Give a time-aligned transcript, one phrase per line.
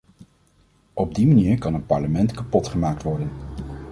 [0.93, 3.29] Op die manier kan een parlement kapotgemaakt worden.